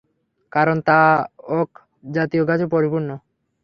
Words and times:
কারণ 0.51 0.77
তা 0.81 0.99
ওক 1.51 1.69
জাতীয় 2.11 2.43
গাছে 2.45 2.65
পরিপূর্ণ। 2.67 3.09